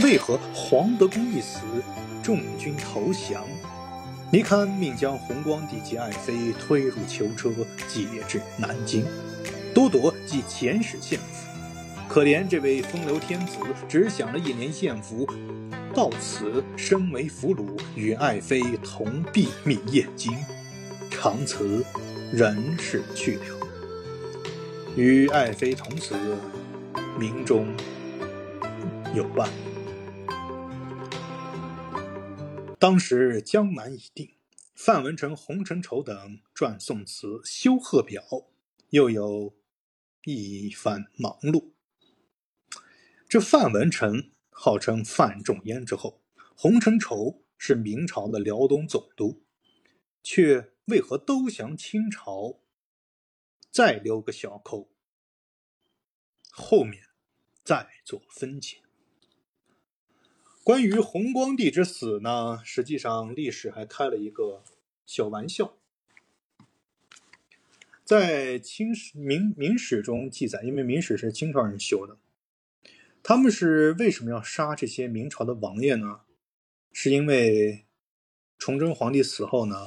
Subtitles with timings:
[0.00, 1.58] 为何黄德公一死，
[2.22, 3.44] 众军投降？
[4.30, 7.50] 尼堪命将弘光帝及爱妃推入囚车，
[7.88, 9.04] 解至南京。
[9.74, 11.48] 多铎即遣使献俘。
[12.08, 15.26] 可怜这位风流天子，只享了一年献俘，
[15.94, 20.32] 到此身为俘虏，与爱妃同毙命燕京，
[21.10, 21.84] 长辞
[22.30, 23.58] 人是去了。
[24.94, 26.14] 与爱妃同死，
[27.18, 27.74] 明中
[29.14, 29.48] 有伴。
[32.78, 34.30] 当时江南已定，
[34.74, 38.22] 范文成、洪承畴等撰宋词修贺表，
[38.90, 39.54] 又有
[40.24, 41.70] 一番忙碌。
[43.26, 46.20] 这范文成号称范仲淹之后，
[46.54, 49.42] 洪承畴是明朝的辽东总督，
[50.22, 52.60] 却为何都降清朝？
[53.70, 54.88] 再留个小扣，
[56.50, 57.04] 后面
[57.62, 58.78] 再做分解。
[60.64, 64.64] 关于弘光帝之死呢，实际上历史还开了一个
[65.06, 65.76] 小玩笑。
[68.04, 72.16] 在清史明明史中记载，因为明史是清朝人修的，
[73.22, 76.22] 他们是为什么要杀这些明朝的王爷呢？
[76.90, 77.84] 是因为
[78.56, 79.86] 崇祯皇帝死后呢，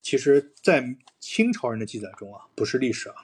[0.00, 3.16] 其实，在清朝人的记载中啊，不是历史啊，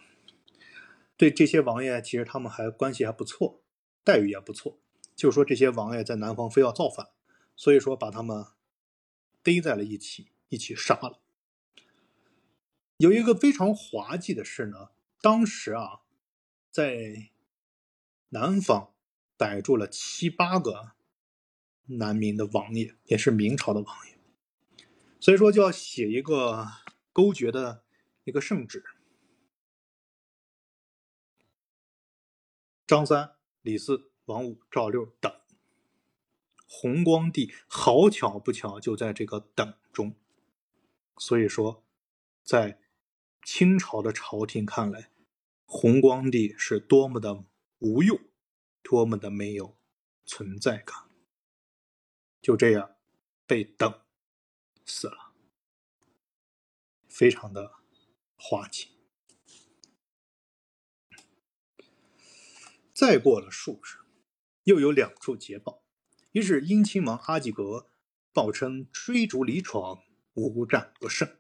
[1.17, 3.63] 对这些王爷，其实他们还关系还不错，
[4.03, 4.79] 待遇也不错。
[5.17, 7.09] 就说这些王爷在南方非要造反，
[7.57, 8.45] 所以说把他们
[9.43, 11.21] 逮在了一起，一起杀了。
[12.97, 16.01] 有一个非常滑稽的事呢，当时啊，
[16.71, 17.31] 在
[18.31, 18.93] 南方
[19.37, 20.93] 逮住了七八个
[21.87, 24.19] 南明的王爷，也是明朝的王爷，
[25.25, 26.69] 所以说就要写一个
[27.11, 27.87] 勾决的
[28.25, 28.85] 一个圣旨。
[32.87, 34.11] 张三、李四。
[34.27, 35.31] 王五、赵六等，
[36.67, 40.17] 弘光帝好巧不巧就在这个等中，
[41.19, 41.85] 所以说，
[42.43, 42.81] 在
[43.43, 45.11] 清朝的朝廷看来，
[45.67, 47.45] 弘光帝是多么的
[47.81, 48.19] 无用，
[48.83, 49.77] 多么的没有
[50.25, 51.11] 存在感，
[52.41, 52.97] 就这样
[53.47, 54.01] 被等
[54.87, 55.24] 死了，
[57.15, 57.75] 非常的
[58.37, 58.89] 滑稽。
[62.93, 64.03] 再过了数日。
[64.65, 65.85] 又有两处捷报，
[66.33, 67.91] 一是英亲王阿济格
[68.33, 71.37] 报称追逐李闯，无战不胜，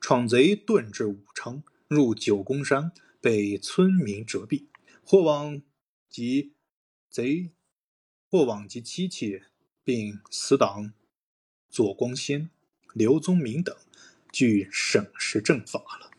[0.00, 4.68] 闯贼遁至武昌，入九宫山，被村民折毙。
[5.04, 5.60] 或往
[6.08, 6.54] 及
[7.10, 7.50] 贼，
[8.30, 9.50] 或往及妻妾，
[9.82, 10.94] 并死党
[11.68, 12.48] 左光先、
[12.94, 13.76] 刘宗明等，
[14.32, 16.10] 据省时正法了。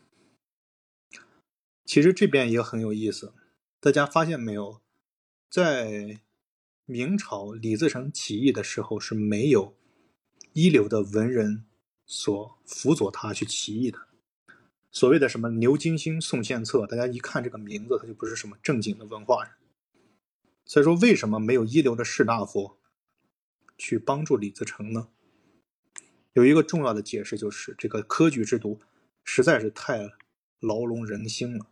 [1.84, 3.34] 其实这边也很有意思，
[3.80, 4.80] 大家发现没有，
[5.50, 6.20] 在。
[6.86, 9.74] 明朝李自成起义的时候是没有
[10.52, 11.64] 一流的文人
[12.04, 14.06] 所辅佐他去起义的。
[14.90, 19.54] 所谓的什么牛金星、宋献策，大家一看这个名字，他就不是什么正经的文化人。
[20.66, 22.76] 所以说，为什么没有一流的士大夫
[23.78, 25.08] 去帮助李自成呢？
[26.34, 28.80] 有一个重要的解释，就是这个科举制度
[29.24, 30.10] 实在是太
[30.60, 31.66] 牢笼人心了。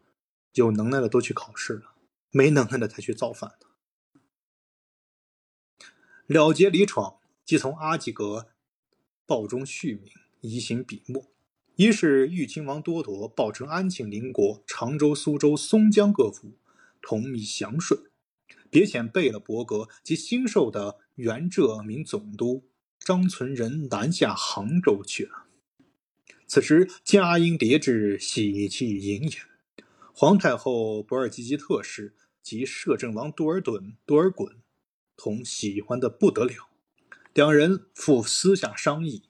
[0.55, 1.95] 有能耐的都去考试了，
[2.31, 3.67] 没能耐的才去造反的。
[6.27, 8.49] 了结李闯，即从阿济格
[9.27, 11.33] 报中续名，移行笔墨。
[11.75, 16.53] 一是豫亲王多铎报称安庆邻国、常州、苏州、松江各府
[17.01, 18.11] 同以降顺，
[18.71, 22.69] 别遣贝勒伯格及新授的元浙闽总督
[23.05, 25.47] 张存仁南下杭州去了。
[26.47, 29.31] 此时佳音迭至，喜气盈盈。
[30.15, 34.57] 皇太后博尔济吉特氏及摄政王多尔衮、多尔衮。
[35.17, 36.71] 同喜欢的不得了，
[37.33, 39.29] 两人复私下商议，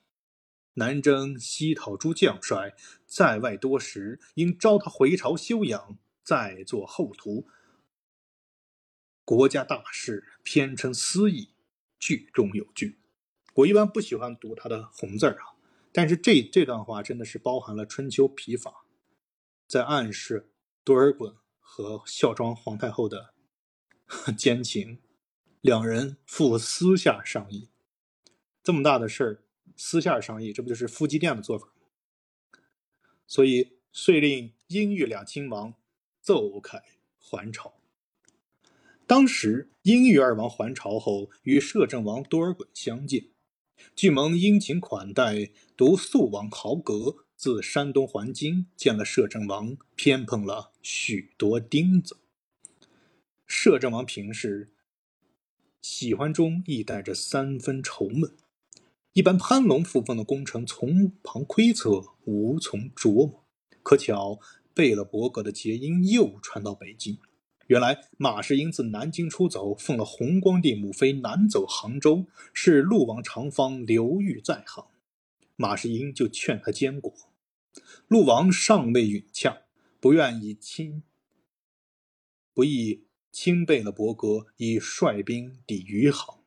[0.75, 2.75] 南征西讨诸将帅，
[3.05, 7.47] 在外多时，应召他回朝休养，再做后图。
[9.25, 11.51] 国家大事，偏称私议，
[11.99, 13.02] 句中有据。
[13.55, 15.55] 我一般不喜欢读他的红字儿啊，
[15.93, 18.87] 但是这这段话真的是包含了春秋笔法，
[19.67, 20.51] 在暗示
[20.83, 23.35] 多尔衮和孝庄皇太后的
[24.37, 25.01] 奸情。
[25.61, 27.69] 两人赴私下商议，
[28.65, 29.45] 这么大的事儿，
[29.77, 32.59] 私下商议，这不就是夫妻店的做法吗？
[33.29, 35.75] 所以遂令英豫两亲王
[36.21, 36.83] 奏凯
[37.17, 37.75] 还朝。
[39.07, 43.27] 当时英豫二王还朝后，与摄政王多尔衮相见，
[43.95, 52.19] 俱蒙殷勤款待，独肃王豪格自山东还京，见了摄政王，偏碰了许多钉子。
[53.47, 54.73] 摄政王平时
[55.81, 58.35] 喜欢中亦带着三分愁闷。
[59.13, 63.45] 一般攀龙附凤的功臣，从旁窥测，无从琢磨。
[63.83, 64.41] 可巧
[64.73, 67.19] 贝勒伯格的捷音又传到北京。
[67.73, 74.85] 原来马士英自南京出走，奉了弘光帝母妃南走杭州，是陆王长方刘裕在行。
[75.57, 77.15] 马士英就劝他监国，
[78.09, 79.63] 陆王尚未允洽，
[80.01, 81.03] 不愿以亲，
[82.53, 86.41] 不意亲贝勒伯格以率兵抵余杭。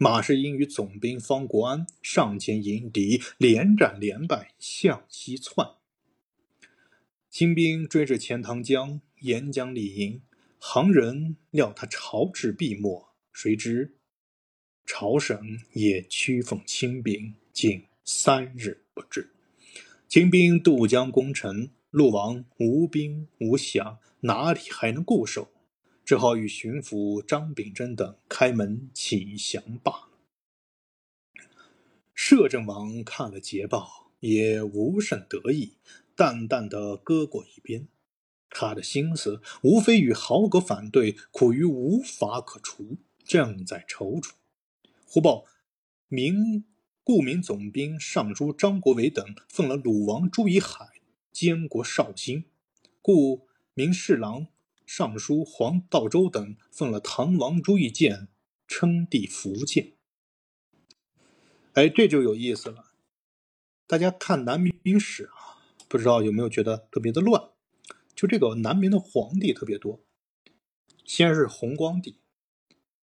[0.00, 5.64] 马士英与总兵方国安上前迎敌，连战连败，向西窜。
[7.30, 10.22] 清兵追至钱塘江，沿江里营。
[10.64, 13.96] 行人料他朝至必没，谁知
[14.86, 19.32] 朝省也屈奉清兵，竟三日不至。
[20.06, 25.48] 清兵渡江攻城，陆王无兵无饷，哪里还能固守？
[26.04, 30.08] 只好与巡抚张秉贞等开门请降罢了。
[32.14, 35.72] 摄政王看了捷报，也无甚得意，
[36.14, 37.88] 淡淡的搁过一边。
[38.54, 44.32] 他的心思无非与豪格反对，苦于无法可除，正在踌躇。
[45.06, 45.44] 忽报
[46.08, 46.64] 明
[47.04, 51.00] 顾明总兵尚书张国维等奉了鲁王朱以海
[51.32, 52.44] 监国绍兴，
[53.00, 54.46] 故明侍郎
[54.86, 58.28] 尚书黄道周等奉了唐王朱义建
[58.68, 59.92] 称帝福建。
[61.72, 62.92] 哎，这就有意思了。
[63.86, 67.51] 大家看南明史啊，不知道有没有觉得特别的乱？
[68.22, 70.00] 就这个南明的皇帝特别多，
[71.04, 72.20] 先是弘光帝，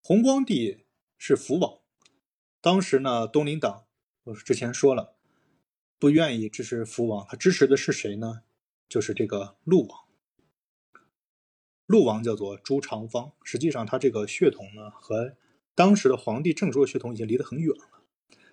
[0.01, 0.85] 弘光帝
[1.17, 1.79] 是福王，
[2.61, 3.83] 当时呢东林党，
[4.23, 5.17] 我之前说了，
[5.97, 8.43] 不愿意支持福王，他支持的是谁呢？
[8.87, 10.05] 就是这个陆王。
[11.85, 15.35] 陆王叫做朱长方，实际上他这个血统呢和
[15.75, 18.03] 当时的皇帝郑州的血统已经离得很远了，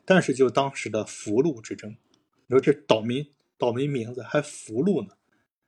[0.04, 1.96] 但是就当时的福禄之争，
[2.48, 5.15] 你说这岛民岛民名字还福禄呢？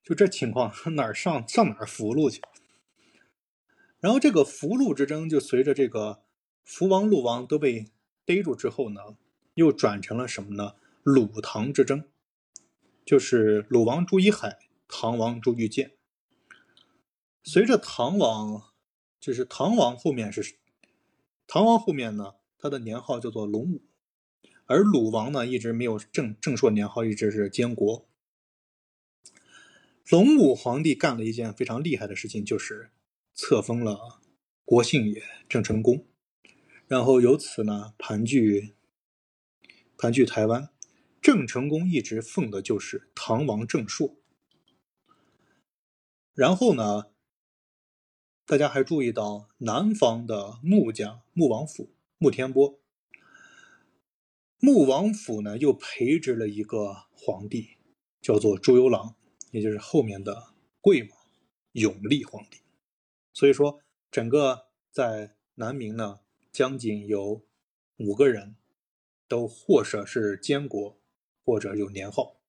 [0.08, 2.40] 就这情况，哪儿上上哪儿福禄去？
[4.00, 6.22] 然后这个福禄之争就随着这个
[6.64, 7.90] 福王、禄王都被
[8.24, 9.18] 逮住之后呢，
[9.52, 10.76] 又转成了什么呢？
[11.02, 12.04] 鲁唐之争，
[13.04, 14.58] 就是鲁王朱一海、
[14.88, 15.92] 唐王朱玉建。
[17.42, 18.62] 随着唐王，
[19.20, 20.56] 就是唐王后面是
[21.46, 23.82] 唐王后面呢，他的年号叫做隆武，
[24.64, 28.08] 而鲁王呢一直没有正正朔年号，一直是监国。
[30.10, 32.90] 隆武皇帝干了一件非常厉害的事情，就是
[33.34, 34.22] 册封了
[34.64, 36.06] 国姓爷郑成功，
[36.86, 38.72] 然后由此呢盘踞
[39.98, 40.70] 盘踞台湾。
[41.20, 44.16] 郑成功一直奉的就是唐王郑朔。
[46.32, 47.10] 然后呢，
[48.46, 52.80] 大家还注意到南方的穆家穆王府穆天波，
[54.58, 57.76] 穆王府呢又培植了一个皇帝，
[58.22, 59.17] 叫做朱由榔。
[59.58, 61.10] 也就是后面的贵王
[61.72, 62.58] 永历皇帝，
[63.32, 66.20] 所以说整个在南明呢，
[66.52, 67.42] 将近有
[67.96, 68.54] 五个人，
[69.26, 71.00] 都或者是监国，
[71.44, 72.40] 或者有年号，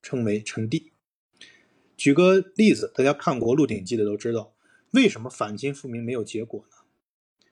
[0.00, 0.92] 称为称帝。
[1.96, 4.54] 举个例子，大家看过《鹿鼎记》的都知道，
[4.92, 6.76] 为什么反清复明没有结果呢？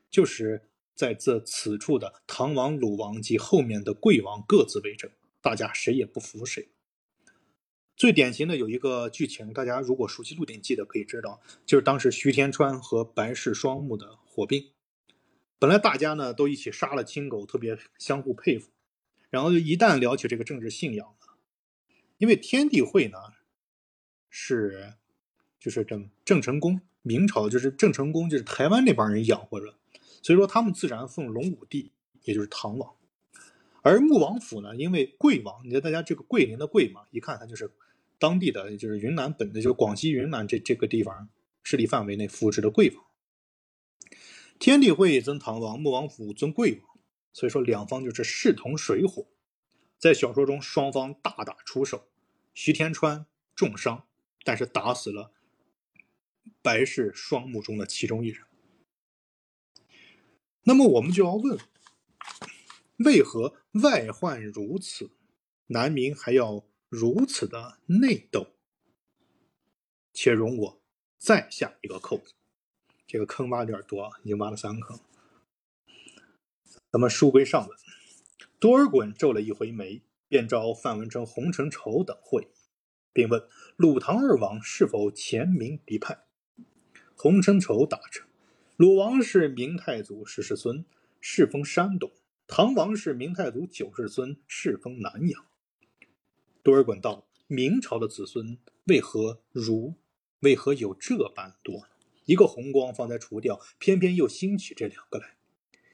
[0.08, 6.68] 就是在这此处的唐王、鲁王及后面的贵王各自为政，大家谁也不服谁。
[8.00, 14.70] 最典型的有一个剧情，大家如果熟悉《鹿鼎记》的可以知道，就是当时徐天川和白氏双目的火并。
[15.58, 18.70] 本来大家呢都一起杀了青狗，特别相互佩服。
[19.28, 21.26] 然后就一旦聊起这个政治信仰呢，
[22.16, 23.18] 因为天地会呢
[24.30, 24.94] 是
[25.58, 29.74] 就是郑郑成功，明朝就是郑成功就是台湾那帮人养活着，
[30.22, 31.92] 所以说他们自然奉隆武帝，
[32.22, 32.94] 也就是唐王。
[33.82, 37.70] 而穆王府呢，因为贵王，你看大家这个桂林的桂嘛，一看他就是。
[38.20, 41.30] 当地的就是云南本的，就是广西云南这这个地方
[41.62, 43.04] 势力范围内扶持的贵王，
[44.58, 46.98] 天地会尊唐王，穆王府尊贵王，
[47.32, 49.26] 所以说两方就是势同水火。
[49.98, 52.10] 在小说中，双方大打出手，
[52.52, 53.24] 徐天川
[53.56, 54.06] 重伤，
[54.44, 55.32] 但是打死了
[56.60, 58.44] 白氏双目中的其中一人。
[60.64, 61.58] 那么我们就要问，
[62.98, 65.10] 为何外患如此，
[65.68, 66.66] 南明还要？
[66.90, 68.48] 如此的内斗，
[70.12, 70.82] 且容我
[71.18, 72.34] 再下一个扣子。
[73.06, 74.98] 这个坑挖有点多，已经挖了三个坑。
[76.90, 77.78] 咱们书归上文，
[78.58, 82.48] 多尔衮皱了一回眉，便召范文成、洪承畴等会。
[83.12, 83.40] 并问
[83.76, 86.24] 鲁唐二王是否前明嫡派。
[87.14, 88.22] 洪承畴答着
[88.76, 90.84] ：“鲁王是明太祖十世孙，
[91.20, 92.10] 世封山东；
[92.48, 95.46] 唐王是明太祖九世孙，世封南阳。”
[96.70, 99.96] 多尔衮道：“明朝的子孙为何如？
[100.38, 101.88] 为何有这般多？
[102.26, 105.34] 一个红光方才除掉，偏偏又兴起这两个来。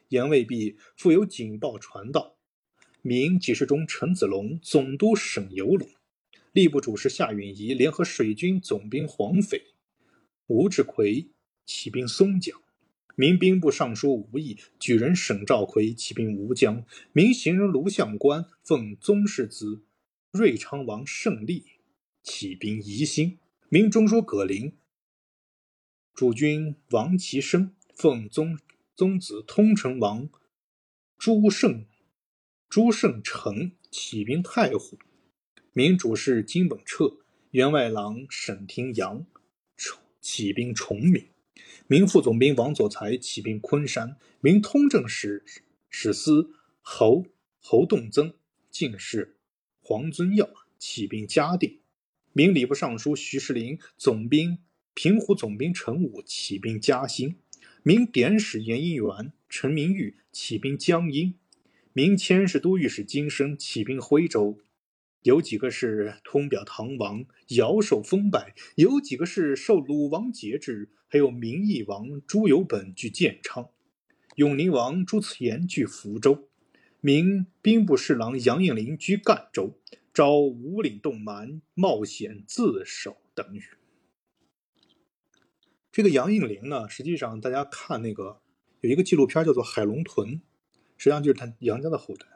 [0.09, 2.37] 言未毕，复有警报传道：
[3.00, 5.88] 明几世中陈子龙总督省游龙，
[6.52, 9.62] 吏部主事夏允彝联合水军总兵黄斐、
[10.49, 11.30] 吴志奎
[11.64, 12.61] 起兵松江。
[13.14, 16.85] 明兵部尚书吴毅举人沈兆奎起兵吴江。
[17.14, 19.80] 明行人卢相官奉宗室子
[20.30, 21.64] 瑞昌王胜利
[22.23, 23.38] 起兵宜兴。
[23.68, 24.76] 明中书葛林
[26.14, 28.59] 主君王其生奉宗
[28.95, 30.28] 宗子通成王
[31.18, 31.85] 朱胜
[32.68, 34.99] 朱胜成起兵太湖。
[35.73, 37.18] 明主事金本彻
[37.50, 39.26] 员外郎沈廷阳
[40.21, 41.28] 起兵崇明。
[41.88, 44.16] 明副总兵王佐才起兵昆山。
[44.40, 45.45] 明通政使
[45.88, 47.26] 史司侯
[47.59, 48.35] 侯栋增
[48.71, 49.36] 进士
[49.88, 50.50] 黄遵耀
[50.81, 51.78] 起兵嘉定。
[52.33, 54.59] 明礼部尚书徐世林、总兵
[54.95, 57.37] 平湖总兵陈武起兵嘉兴；
[57.85, 61.35] 明典史严应元陈明玉起兵江阴；
[61.93, 64.59] 明佥事都御史金生起兵徽州。
[65.23, 73.69] 有几个是通表唐王，尧受封拜；有几个是受鲁王节制；还有明义王朱由本据建昌，
[74.35, 76.49] 永宁王朱慈琰据福州，
[77.06, 79.78] 明兵部侍郎杨应麟居赣州。
[80.12, 83.62] 招五岭洞蛮冒险自首等语。
[85.92, 88.40] 这个杨应麟呢，实际上大家看那个
[88.80, 90.30] 有一个纪录片叫做《海龙屯》，
[90.96, 92.26] 实际上就是他杨家的后代。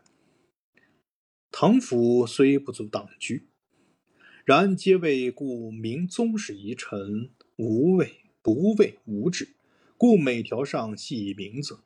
[1.50, 3.48] 唐府虽不足党居，
[4.44, 9.56] 然皆为故明宗室遗臣，无畏不畏无止，
[9.96, 11.80] 故每条上系以名字。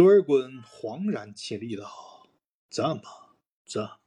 [0.00, 2.26] 多尔衮惶然起立道
[2.70, 3.02] ：“这么
[3.66, 3.98] 这么。”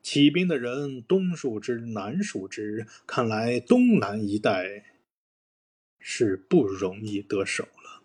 [0.00, 4.96] 起兵的人东数之，南数之，看来东南一带
[5.98, 8.02] 是不容易得手了。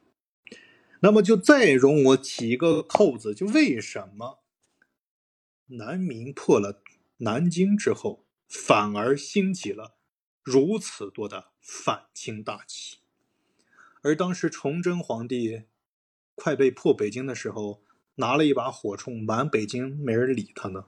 [1.00, 4.44] 那么就再容我起一个扣子，就为什么
[5.68, 6.84] 南明破了
[7.20, 9.96] 南京之后，反而兴起了
[10.44, 12.98] 如此多的反清大旗？
[14.02, 15.64] 而当时崇祯皇帝
[16.36, 17.82] 快被破北京的时候，
[18.15, 20.86] 拿了一把火铳满北京，没人理他呢。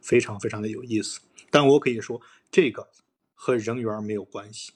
[0.00, 1.20] 非常非常的有意思，
[1.50, 2.90] 但我可以说这个
[3.34, 4.72] 和人缘没有关系。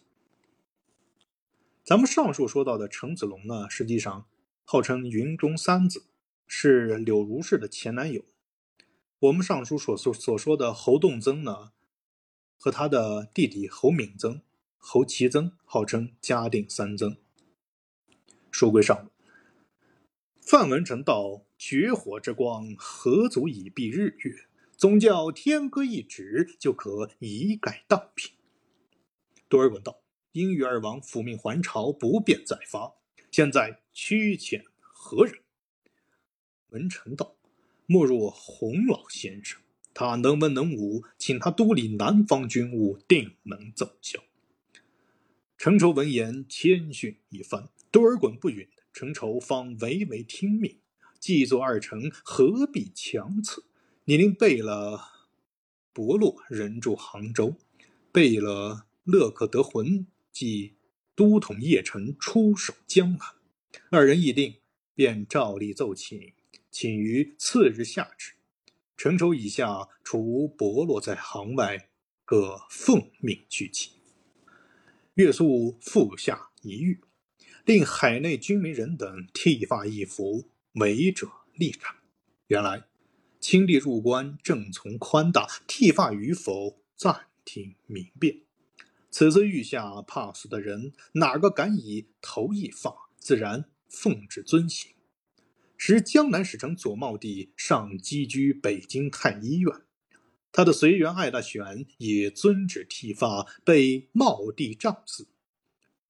[1.84, 4.26] 咱们上述说到的程子龙呢，实际上
[4.64, 6.06] 号称云中三子，
[6.46, 8.24] 是柳如是的前男友。
[9.20, 11.72] 我们上述所所所说的侯栋曾呢，
[12.56, 14.40] 和他的弟弟侯敏曾、
[14.78, 17.16] 侯其曾，号称嘉定三曾。
[18.50, 19.09] 书归上，
[20.50, 24.34] 范文成道：“绝火之光，何足以蔽日月？”
[24.76, 28.32] 总叫天歌一指，就可一概荡平。
[29.48, 30.02] 多尔衮道
[30.34, 32.94] ：“因与二王复命还朝，不便再发。
[33.30, 35.36] 现在屈遣何人？”
[36.70, 37.36] 文臣道
[37.86, 39.60] ：“莫若洪老先生，
[39.94, 44.18] 他能文能武，请他督理南方军务，定能奏效。”
[45.56, 47.68] 程畴闻言，谦逊一番。
[47.92, 50.78] 多尔衮不允，程畴方唯唯听命。
[51.18, 53.64] 既作二臣，何必强辞？
[54.04, 55.00] 你令贝勒
[55.92, 57.56] 伯洛人驻杭州，
[58.10, 60.76] 贝勒勒克德浑即
[61.14, 63.20] 都统邺城出守江南。
[63.90, 64.56] 二人议定，
[64.94, 66.32] 便照例奏请，
[66.70, 68.32] 请于次日下旨。
[68.96, 71.90] 陈仇以下除伯洛在杭外，
[72.24, 73.92] 各奉命去请。
[75.14, 76.98] 岳肃复下一谕，
[77.64, 81.94] 令海内军民人等剃发易服，违者立斩。
[82.46, 82.84] 原来。
[83.40, 88.42] 清帝入关，正从宽大，剃发与否，暂听明辨。
[89.10, 93.08] 此次御下怕死的人，哪个敢以头一发？
[93.18, 94.92] 自然奉旨遵行。
[95.78, 99.74] 时江南使臣左茂帝尚积居北京太医院，
[100.52, 105.28] 他的随员艾大选也遵旨剃发，被茂帝杖死。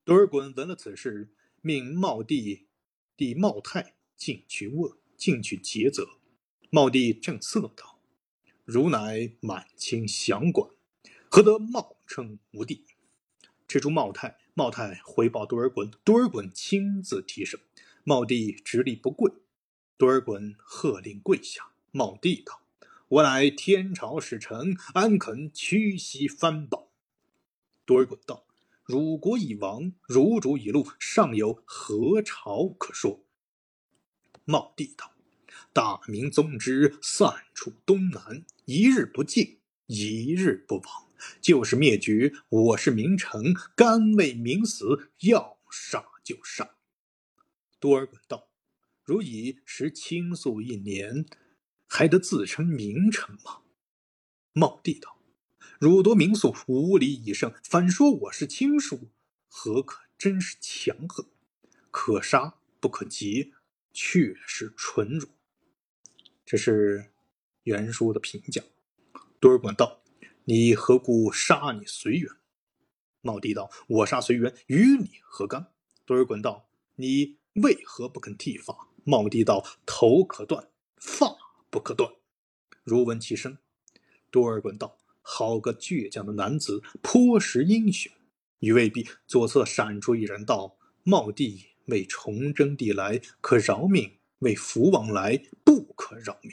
[0.04, 1.30] 多尔衮闻了此事，
[1.62, 2.68] 命茂帝
[3.16, 6.08] 弟茂泰进去问，进去诘责。
[6.70, 8.00] 茂帝正色道
[8.64, 10.70] ：“汝乃满清降管，
[11.28, 12.86] 何得冒称吾弟？”
[13.68, 17.60] 这出茂泰，茂泰回报多尔衮，多尔衮亲自提审。
[18.04, 19.30] 茂帝直立不跪，
[19.98, 21.72] 多尔衮喝令跪下。
[21.90, 22.62] 茂帝道
[23.08, 26.86] ：“我乃天朝使臣，安肯屈膝翻榜？”
[27.84, 28.46] 多尔衮道
[28.84, 33.24] ：“汝国已亡，汝主已戮，尚有何朝可说？”
[34.44, 35.12] 茂帝道
[35.72, 41.08] ：“大明宗之散处东南，一日不进，一日不亡，
[41.40, 42.32] 就是灭绝。
[42.48, 46.76] 我是名臣，甘为民死，要杀就杀。”
[47.78, 48.48] 多尔衮道
[49.04, 51.26] ：“如已食倾诉一年，
[51.86, 53.62] 还得自称名臣吗？”
[54.52, 55.19] 茂帝道。
[55.80, 59.08] 汝夺民宿，无礼以胜，反说我是亲属，
[59.48, 61.24] 何可真是强横？
[61.90, 63.54] 可杀不可及，
[63.90, 65.26] 却是纯辱。
[66.44, 67.12] 这是
[67.62, 68.62] 袁术的评价。
[69.40, 70.02] 多尔衮道
[70.44, 72.30] ：“你何故杀你随缘？”
[73.22, 75.72] 茂帝道：“我杀随缘，与你何干？”
[76.04, 80.68] 多尔衮道：“你为何不肯剃发？”茂帝道：“头可断，
[80.98, 81.34] 发
[81.70, 82.12] 不可断。”
[82.84, 83.56] 如闻其声。
[84.30, 84.98] 多尔衮道。
[85.22, 88.12] 好个倔强的男子，颇识英雄。
[88.60, 96.52] 于未必左侧闪出一人道：“茂帝为崇祯帝来，可饶命；为福王来，不可饶命。”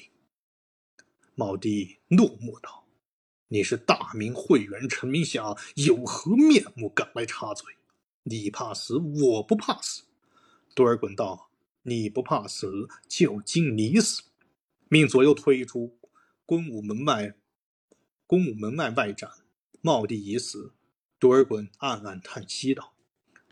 [1.35, 2.87] 茂帝怒目道
[3.49, 7.75] ：“你是大明会员陈明霞，有何面目敢来插嘴？
[8.23, 10.03] 你怕死，我不怕死。”
[10.73, 11.49] 多尔衮道
[11.83, 14.23] ：“你不怕死，就经你死！”
[14.89, 15.97] 命左右推出
[16.45, 17.35] 关武门外。
[18.27, 19.31] 公武门外外斩，
[19.81, 20.73] 茂帝已死。
[21.17, 22.93] 多尔衮暗暗叹息道：“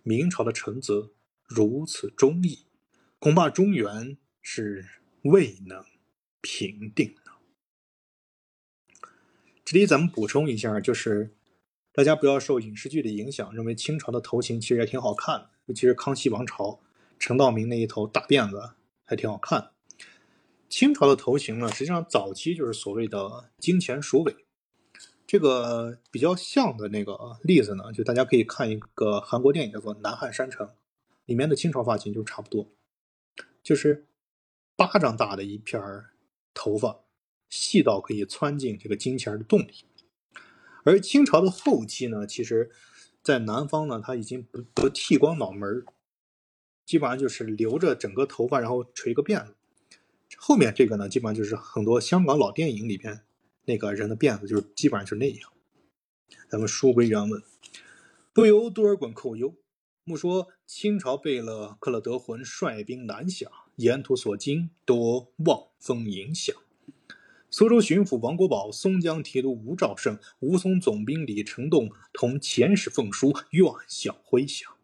[0.03, 1.13] 明朝的臣子
[1.45, 2.65] 如此忠义，
[3.17, 4.85] 恐怕中原是
[5.23, 5.83] 未能
[6.41, 7.31] 平定的。”
[9.63, 11.33] 这里咱们补充一下，就是
[11.91, 16.81] 大家不要受影视剧的影响，认为清朝的头型其实也挺好看的，尤其是康熙王朝，
[17.17, 19.71] 陈道明那一头大辫子还挺好看。
[20.69, 24.44] 清朝的头型呢，实际上早期就是所谓的金钱鼠尾。
[25.27, 30.67] 这个比较像的那个例子呢，就大家可以看一个韩国电影叫做《南汉山城》，
[31.25, 32.69] 里面的清朝发型就差不多，
[33.63, 34.05] 就是
[34.75, 36.11] 巴掌大的一片儿
[36.53, 36.99] 头发，
[37.49, 39.85] 细到可以窜进这个金钱的洞里。
[40.83, 42.69] 而清朝的后期呢，其实，
[43.23, 45.85] 在南方呢，他已经不不剃光脑门儿
[46.85, 49.55] 基本上就是留着整个头发，然后垂个辫子。
[50.37, 53.21] 后面这个呢，基本上就是很多香港老电影里边。
[53.65, 55.51] 那个人的辫子就是基本上就那样。
[56.49, 57.41] 咱们书归原文，
[58.33, 59.55] 不由多尔衮寇忧。
[60.03, 63.47] 莫说清朝贝勒克勒德浑率兵南下，
[63.77, 66.55] 沿途所经多望风影响。
[67.49, 74.75] 苏州巡抚王国宝、松江提督吴兆胜、吴淞总兵李成栋同遣使奉书，愿效麾下。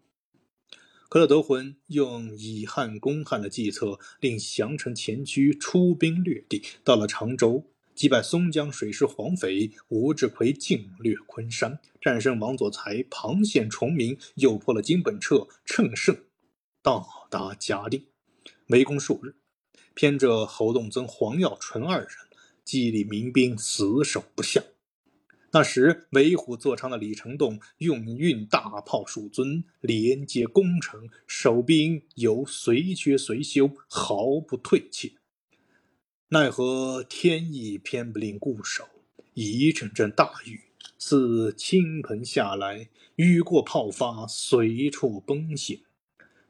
[1.10, 7.66] 克勒德浑用以汉攻汉的计策，令降臣前驱，出兵掠地，到了常州。
[8.02, 16.18] 击败松江水师黄匪吴志奎，进略昆山，战胜王佐才，庞宪崇明，又破了金本彻，乘胜
[16.82, 18.08] 到达嘉定，
[18.70, 19.36] 围攻数日，
[19.94, 22.10] 偏着侯洞曾、黄耀纯二人，
[22.66, 24.64] 激励民兵死守不下。
[25.52, 35.12] 那时为虎作伥的李成栋，用运大炮数尊，连接攻城，守兵犹随缺随修，毫不退怯。
[36.34, 38.88] 奈何天意偏不令固守，
[39.34, 40.62] 一阵阵大雨
[40.98, 45.82] 似倾盆下来，雨过炮发，随处崩陷。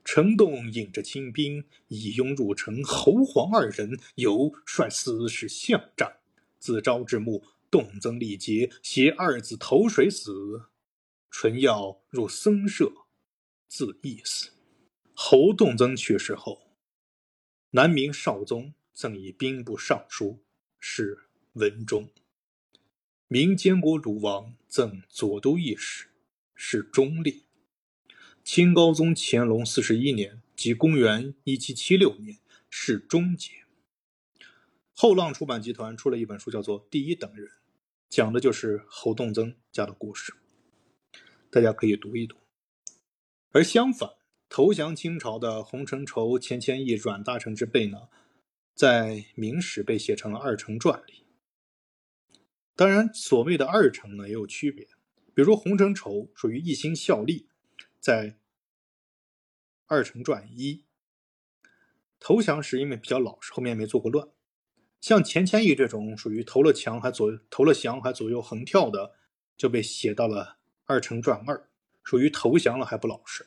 [0.06, 6.17] 程栋引着清兵一拥入城，侯黄二人由率死士相战，
[6.60, 10.65] 自朝至暮，栋增力竭，携二子投水死，
[11.32, 12.91] 纯耀入僧舍，
[13.67, 14.52] 自缢死。
[15.15, 16.62] 侯栋增去世后，
[17.72, 18.76] 南明少宗。
[18.93, 20.43] 赠以兵部尚书，
[20.80, 22.10] 是文忠。
[23.27, 26.08] 明监国鲁王赠左都御史，
[26.54, 27.41] 是忠烈。
[28.43, 33.51] 清高宗乾隆四十一年，即公元一七七六年，是忠节。
[34.93, 37.47] 后浪出版集团出了一本书，叫做《第一等人》，
[38.10, 40.34] 讲的就是侯栋曾家的故事，
[41.49, 42.36] 大家可以读一读。
[43.51, 44.10] 而相反，
[44.49, 48.10] 投降清朝的洪承畴、钱谦益、阮大铖之辈呢？
[48.82, 51.28] 在明史被写成了《二程传》里。
[52.76, 54.88] 当然，所谓的二程呢也有区别，
[55.36, 57.48] 比如洪承畴属于一心效力，
[58.00, 58.30] 在
[59.86, 60.78] 《二程传一》
[62.20, 64.28] 投降时因为比较老实，后面没做过乱。
[65.00, 69.13] 像钱谦益这种属于投了降还左投了降还左右横跳的，
[69.56, 70.44] 就被写到了
[70.86, 71.56] 《二程传二》，
[72.04, 73.46] 属于投降了还不老实。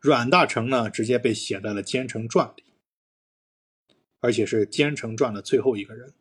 [0.00, 2.64] 阮大铖呢，直接被写在了《奸臣传》里。
[4.22, 6.14] 而且是奸臣传的最后一个人，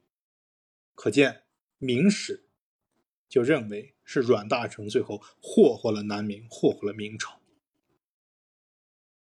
[0.96, 1.44] 可见
[1.78, 2.48] 明史
[3.30, 7.40] 就认为是阮大铖最后霍霍了南明，霍霍了明朝。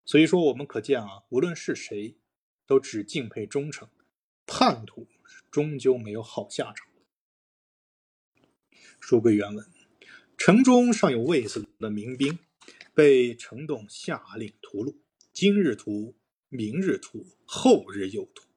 [0.04, 2.17] 所以说，我们可见啊，无论是谁，
[2.65, 3.88] 都只敬佩忠诚，
[4.48, 5.08] 叛徒
[5.52, 6.88] 终究没有好下场。
[9.00, 9.63] 书归原文，
[10.36, 12.39] 城中尚有未死的民兵，
[12.96, 14.98] 被城栋下令屠戮。
[15.32, 16.15] 今日屠，
[16.50, 18.51] 明日屠，后日又屠，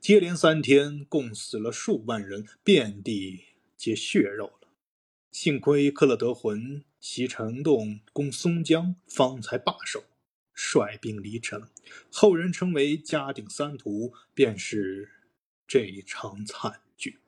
[0.00, 3.44] 接连三天，共死了数万人，遍地
[3.76, 4.68] 皆血肉了。
[5.30, 10.04] 幸亏克勒德浑袭城洞，攻松江，方才罢手。
[10.54, 11.68] 率兵离城，
[12.10, 15.10] 后人称为嘉定三屠，便是
[15.68, 17.18] 这一场惨剧。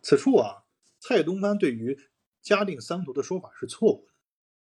[0.00, 0.62] 此处啊，
[1.00, 1.98] 蔡东藩对于
[2.40, 4.12] 嘉定三屠的说法是错误的。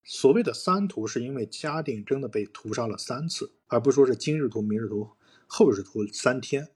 [0.04, 5.10] 所谓的三屠，是因为嘉定真的被屠杀了三次，而不说是今日屠、明日屠、
[5.52, 6.70] 后日图三天。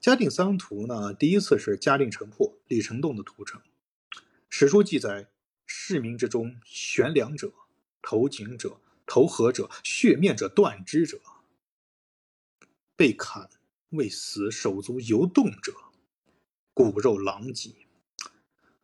[0.00, 3.60] 嘉定三屠呢，第一次是嘉定城破，李成栋的屠城。
[4.48, 5.28] 史书记载，
[5.66, 7.52] 市民之中悬梁者、
[8.00, 8.80] 投井者。
[9.04, 11.20] 投河者，血面者，断肢者，
[12.96, 13.50] 被砍
[13.90, 15.74] 未死，手足犹动者，
[16.72, 17.74] 骨肉狼藉，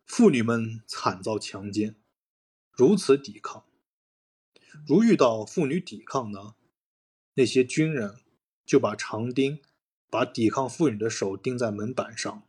[0.04, 1.94] 妇女们惨遭强奸，
[2.72, 3.64] 如此抵抗。
[4.86, 6.56] 如遇到妇女抵抗呢，
[7.34, 8.20] 那些军人
[8.68, 9.62] 就把长钉
[10.10, 12.42] 把抵抗妇女的手钉在门板上，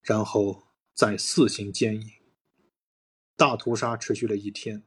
[0.00, 2.08] 然后再四行奸淫。
[3.36, 4.84] 大屠杀持续了一天。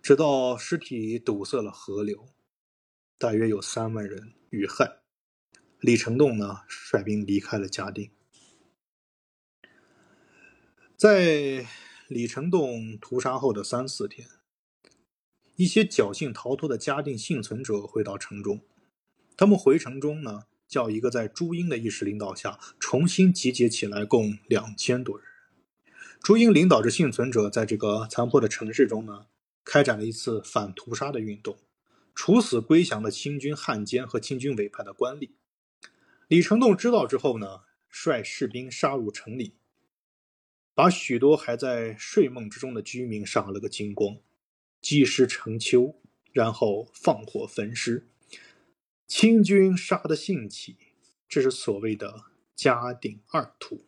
[0.00, 2.28] 直到尸体堵塞了河流，
[3.18, 5.00] 大约有三万人遇害。
[5.80, 8.10] 李成栋呢，率兵离开了嘉定。
[10.96, 11.66] 在
[12.06, 14.26] 李成栋屠杀后的三四天，
[15.56, 18.64] 一些侥幸逃脱的嘉定幸存者回到城中。
[19.38, 25.28] 他们回城中呢，叫一个在朱英的意识领导下重新集结起来，共两千多人。
[26.20, 29.26] 朱英领导着幸存者，在这个残破的城市中呢。
[29.64, 31.58] 开展了一次反屠杀的运动，
[32.14, 35.30] 处死归降的清军汉奸和清军委派的官吏。
[36.26, 39.54] 李成栋知道之后呢，率士兵杀入城里，
[40.74, 44.16] 把许多还在睡梦之中的居民杀了个精光，
[44.80, 45.94] 积尸成丘，
[46.32, 48.08] 然后放火焚尸。
[49.08, 50.76] 清军杀得兴起，
[51.26, 53.86] 这是所谓的嘉定二屠。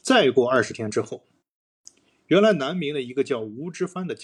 [0.00, 1.28] 再过二十天之后。
[2.28, 4.16] 原来南明的一个叫吴之藩的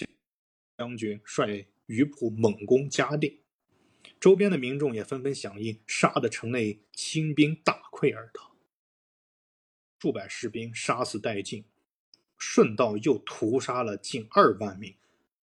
[0.75, 3.41] 将军率余部猛攻嘉定，
[4.19, 8.55] 周边的民众也纷纷响应，杀得城内清兵大溃而逃，
[9.99, 11.65] 数百士兵杀死殆尽，
[12.39, 14.95] 顺道又屠杀了近二万名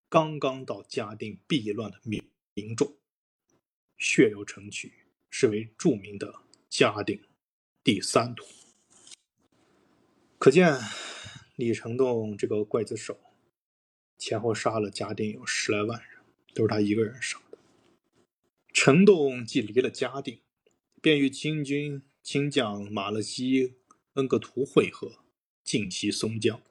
[0.09, 2.98] 刚刚到嘉定避乱的民民众，
[3.99, 4.93] 血流成渠，
[5.29, 7.21] 是为著名的嘉定
[7.85, 8.47] 第三屠。
[10.39, 10.79] 可见。
[11.57, 13.19] 李成栋这个刽子手，
[14.17, 16.21] 前后杀了嘉定有十来万人，
[16.55, 17.59] 都是他一个人杀的。
[18.73, 20.41] 成栋既离了嘉定，
[21.03, 23.75] 便与清军清将马勒西
[24.13, 25.25] 恩格图会合，
[25.65, 26.63] 进袭松江。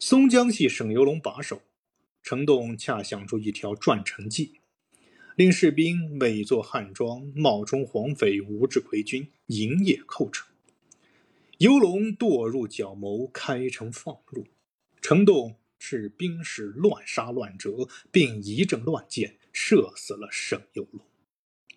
[0.00, 1.62] 松江系沈游龙把守，
[2.20, 4.58] 成栋恰想出一条转城计，
[5.36, 10.46] 令士兵伪作汉装，冒充黄匪吴志奎军，营夜寇城。
[11.58, 14.46] 游龙堕入角谋，开城放入。
[15.02, 21.04] 城栋是兵士乱杀乱折，并一阵乱箭，射死了沈游龙。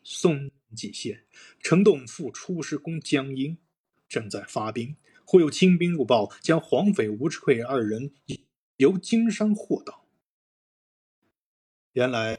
[0.04, 1.24] 松济县，
[1.60, 3.58] 城栋复出师攻江阴，
[4.08, 8.12] 正在发兵，忽有清兵入报，将黄匪吴志奎二人
[8.76, 10.06] 由金山获到。
[11.94, 12.38] 原来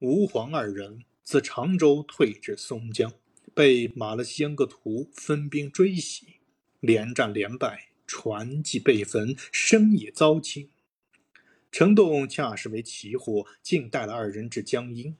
[0.00, 3.14] 吴黄二人自常州退至松江，
[3.54, 6.40] 被马勒西恩格图分兵追袭。
[6.80, 10.68] 连战连败，船既被焚，身也遭侵。
[11.72, 15.16] 程栋恰是为奇货，竟带了二人至江阴。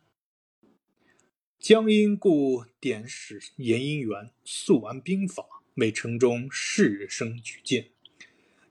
[1.59, 7.93] 江阴故典史严英元素完兵法，为城中士生举荐，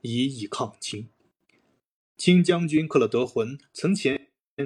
[0.02, 1.08] 以以抗清。
[2.16, 4.23] 清将军克勒德浑曾前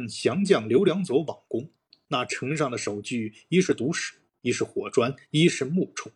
[0.08, 1.70] 降将刘良佐往攻，
[2.08, 6.10] 那城上的首具，一是毒石，一是火砖，一是木铳。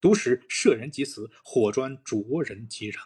[0.00, 3.04] 毒石射人即死，火砖灼人即燃。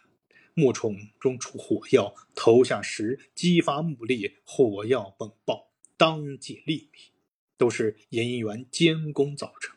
[0.53, 7.09] 木铳中出火药，投下时激发木裂，火药迸爆，当即立毙。
[7.55, 9.75] 都是严应元监工造成。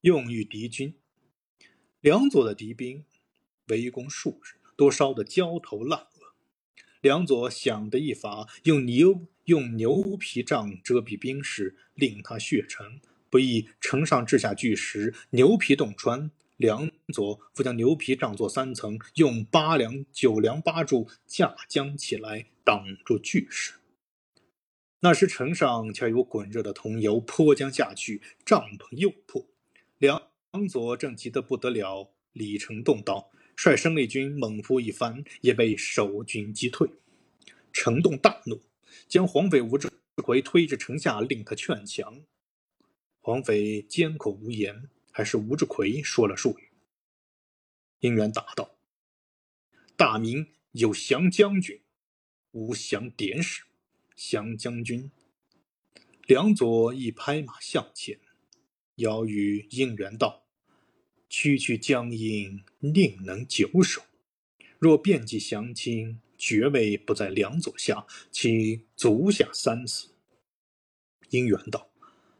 [0.00, 0.94] 用于敌军，
[2.00, 3.04] 梁左的敌兵
[3.68, 6.13] 围攻数日，都烧得焦头烂额。
[7.04, 12.98] 梁左想得一法，用牛用牛皮帐遮蔽兵士，令他血沉。
[13.28, 23.74] 不意城上掷下巨石，牛皮洞穿，梁左复将牛皮帐作三层，用八梁、九梁八柱架将起来，挡住巨石。
[25.00, 29.46] 那时城上恰有滚热的桐油泼将下去，帐篷又破。
[29.98, 30.22] 梁
[30.70, 36.88] 左正急得不得了，李成栋道：“率生力军猛扑一番，也被守军击退。”
[37.72, 38.62] 成栋大怒，
[39.08, 42.22] 将黄匪吴志奎推至城下，令他劝降。
[43.20, 46.68] 黄匪缄口无言，还是吴志奎说了数语。
[48.00, 48.76] 应元答道
[49.96, 51.80] ：“大明有降将军，
[52.52, 53.64] 无降典史。”
[54.16, 55.10] 降将军，
[56.28, 58.20] 梁左一拍马向前，
[58.94, 60.44] 遥与应元道
[61.28, 64.02] ：“区区江阴，宁能久守？
[64.78, 70.08] 若遍计降清，爵位不在梁左下，其足下三死。”
[71.30, 71.88] 应元道：“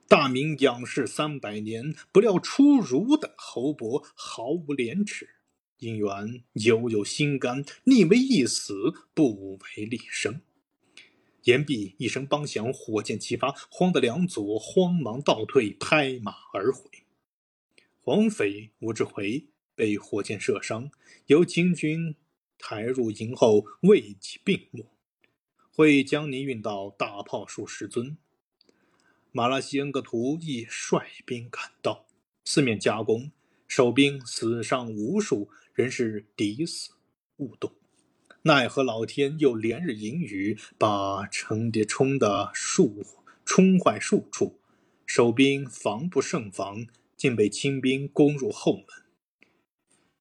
[0.06, 5.30] 大明仰视三百年，不料出汝等侯伯，毫无廉耻。
[5.78, 10.42] 应元犹有心肝，宁为一死，不为立生。”
[11.44, 16.90] 言毕，一声梆响，火箭齐发，慌得梁左慌忙倒退，拍马而回。
[18.02, 20.90] 黄匪吴志回被火箭射伤，
[21.26, 22.14] 由清军
[22.58, 24.86] 抬入营后，未几病没。
[25.70, 28.16] 会将您运到大炮数十尊。
[29.32, 32.06] 马拉西恩格图亦率兵赶到，
[32.44, 33.32] 四面夹攻，
[33.66, 36.92] 守兵死伤无数，仍是敌死
[37.38, 37.72] 勿动。
[38.42, 43.04] 奈何老天又连日淫雨，把城叠冲得数
[43.44, 44.60] 冲坏数处，
[45.04, 48.84] 守兵防不胜防，竟被清兵攻入后门。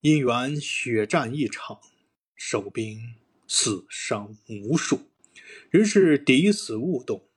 [0.05, 1.79] 因缘血战一场，
[2.35, 3.15] 守兵
[3.47, 5.09] 死伤无数，
[5.69, 7.29] 仍是敌死勿动。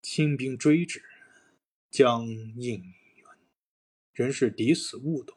[0.00, 1.02] 清兵追至，
[1.90, 3.26] 将应援，
[4.14, 5.36] 仍是敌死勿动。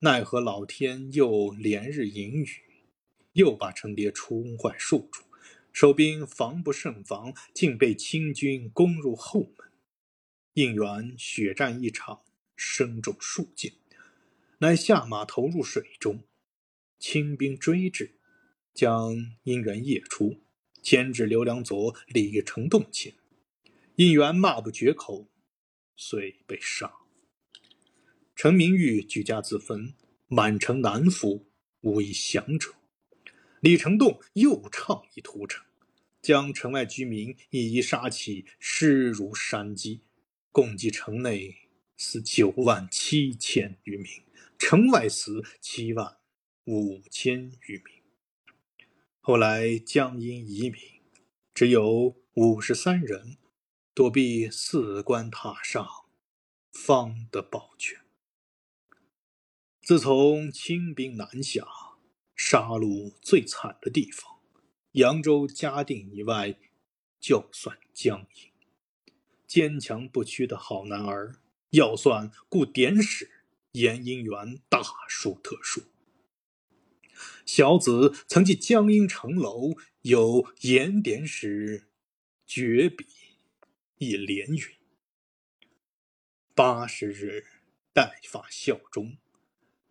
[0.00, 2.48] 奈何老天又连日淫雨，
[3.34, 5.26] 又把城叠冲坏数处，
[5.72, 9.65] 守兵防不胜防，竟被清军攻入后门。
[10.56, 12.22] 应元血战一场，
[12.56, 13.74] 身中数箭，
[14.60, 16.24] 乃下马投入水中。
[16.98, 18.14] 清兵追至，
[18.72, 20.40] 将应元夜出，
[20.82, 23.12] 牵至刘良佐、李成栋前。
[23.96, 25.28] 应元骂不绝口，
[25.94, 26.90] 遂被杀。
[28.34, 29.92] 陈明玉举家自焚，
[30.26, 31.50] 满城南府
[31.82, 32.72] 无一降者。
[33.60, 35.62] 李成栋又倡议屠城，
[36.22, 40.00] 将城外居民一一杀起，尸如山积，
[40.56, 44.22] 共计城内死九万七千余名，
[44.58, 46.16] 城外死七万
[46.64, 48.02] 五千余名。
[49.20, 50.80] 后来江阴移民，
[51.52, 53.36] 只有五十三人，
[53.92, 55.86] 躲避四关塔上，
[56.72, 58.00] 方得保全。
[59.82, 61.66] 自从清兵南下，
[62.34, 64.40] 杀戮最惨的地方，
[64.92, 66.58] 扬州、嘉定以外，
[67.20, 68.55] 就算江阴。
[69.46, 73.30] 坚强不屈的好男儿，要算顾典史、
[73.72, 75.82] 严姻缘大书特书。
[77.44, 81.88] 小子曾记江阴城楼，有严典史
[82.44, 83.06] 绝笔
[83.98, 84.76] 一连云：
[86.54, 87.46] 八十日，
[87.92, 89.16] 带发效忠。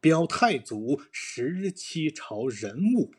[0.01, 3.11] 表太祖十七朝人物，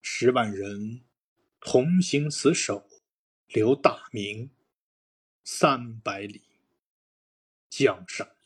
[0.00, 1.02] 十万人
[1.60, 2.88] 同行死守，
[3.48, 4.50] 留大明
[5.50, 6.42] 三百里
[7.70, 8.36] 江山。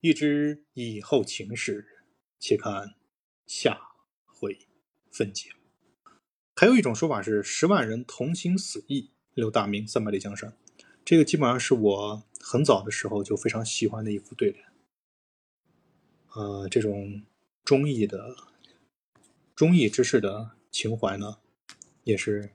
[0.00, 2.02] 欲知以后情势，
[2.40, 2.96] 且看
[3.46, 3.80] 下
[4.24, 4.66] 回
[5.08, 5.52] 分解。
[6.56, 10.52] 还有一种说法是十万人同心死义，留大明三百里江山。
[11.04, 14.64] 这个基本上是我很早的时候就非常喜欢的一副对联。
[16.34, 17.22] 呃，这种
[17.64, 18.34] 忠义的
[19.54, 21.38] 忠义之士的情怀呢，
[22.02, 22.50] 也是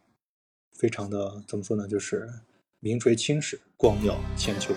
[0.74, 1.88] 非常的怎么说呢？
[1.88, 2.42] 就是
[2.84, 4.74] 名垂青史，光耀千秋。